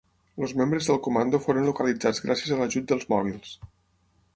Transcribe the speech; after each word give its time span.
Els 0.45 0.53
membres 0.61 0.87
del 0.91 0.99
comando 1.09 1.41
foren 1.45 1.69
localitzats 1.69 2.25
gràcies 2.27 2.59
a 2.59 2.61
l'ajut 2.63 2.93
dels 2.95 3.11
mòbils. 3.15 3.59